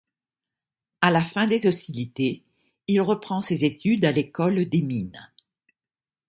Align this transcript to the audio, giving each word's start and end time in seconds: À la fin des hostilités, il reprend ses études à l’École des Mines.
À 1.01 1.11
la 1.11 1.21
fin 1.21 1.45
des 1.45 1.67
hostilités, 1.67 2.43
il 2.87 3.01
reprend 3.01 3.39
ses 3.39 3.65
études 3.65 4.03
à 4.03 4.11
l’École 4.11 4.65
des 4.65 4.81
Mines. 4.81 5.29